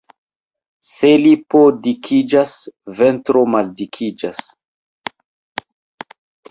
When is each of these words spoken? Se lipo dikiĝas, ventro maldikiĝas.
Se 0.91 1.11
lipo 1.25 1.61
dikiĝas, 1.83 2.57
ventro 3.01 3.47
maldikiĝas. 3.57 4.45